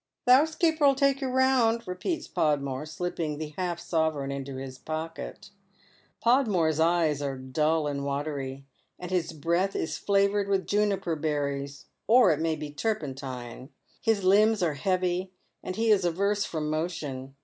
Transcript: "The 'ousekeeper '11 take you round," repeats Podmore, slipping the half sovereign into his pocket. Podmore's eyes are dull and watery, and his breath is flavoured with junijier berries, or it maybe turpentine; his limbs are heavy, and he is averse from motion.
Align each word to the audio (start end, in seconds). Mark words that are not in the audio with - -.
"The 0.25 0.31
'ousekeeper 0.31 0.79
'11 0.83 0.95
take 0.97 1.21
you 1.21 1.27
round," 1.27 1.87
repeats 1.87 2.27
Podmore, 2.27 2.87
slipping 2.87 3.37
the 3.37 3.53
half 3.55 3.79
sovereign 3.79 4.31
into 4.31 4.55
his 4.55 4.79
pocket. 4.79 5.51
Podmore's 6.23 6.79
eyes 6.79 7.21
are 7.21 7.37
dull 7.37 7.85
and 7.85 8.03
watery, 8.03 8.65
and 8.97 9.11
his 9.11 9.31
breath 9.31 9.75
is 9.75 9.99
flavoured 9.99 10.47
with 10.47 10.65
junijier 10.65 11.21
berries, 11.21 11.85
or 12.07 12.31
it 12.31 12.39
maybe 12.39 12.71
turpentine; 12.71 13.69
his 14.01 14.23
limbs 14.23 14.63
are 14.63 14.73
heavy, 14.73 15.33
and 15.61 15.75
he 15.75 15.91
is 15.91 16.03
averse 16.03 16.45
from 16.45 16.67
motion. 16.71 17.35